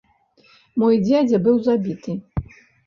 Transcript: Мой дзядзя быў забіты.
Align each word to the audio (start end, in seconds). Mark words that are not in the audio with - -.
Мой 0.83 0.95
дзядзя 1.05 1.43
быў 1.49 1.63
забіты. 1.69 2.21